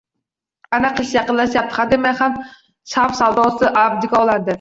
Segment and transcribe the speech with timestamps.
[0.77, 2.15] Ana qish yaqinlashyapti, hademay
[2.95, 4.49] sham savdosi avjiga chiqadi